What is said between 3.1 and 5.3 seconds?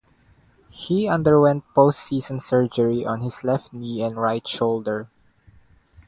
his left knee and right shoulder.